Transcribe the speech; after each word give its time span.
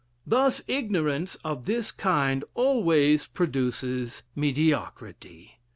Thus 0.25 0.63
ignorance 0.67 1.35
of 1.45 1.65
this 1.65 1.91
kind 1.91 2.43
always 2.55 3.27
produces 3.27 4.23
mediocrity. 4.35 5.59